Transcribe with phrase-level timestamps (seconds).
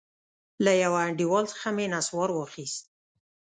[0.63, 2.83] له يوه انډيوال څخه مې نسوار واخيست.